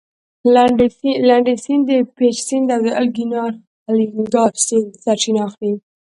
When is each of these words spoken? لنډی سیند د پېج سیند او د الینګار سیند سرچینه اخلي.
لنډی 1.27 1.55
سیند 1.63 1.83
د 1.89 1.91
پېج 2.17 2.35
سیند 2.47 2.67
او 2.75 2.81
د 2.85 2.87
الینګار 3.89 4.51
سیند 4.65 4.87
سرچینه 5.03 5.41
اخلي. 5.47 5.73